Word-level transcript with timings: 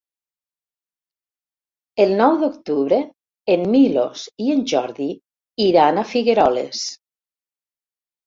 El 2.05 2.13
nou 2.21 2.37
d'octubre 2.43 2.97
en 3.55 3.67
Milos 3.75 4.23
i 4.45 4.49
en 4.55 4.63
Jordi 4.73 5.09
iran 5.69 5.99
a 5.99 6.07
Figueroles. 6.15 6.81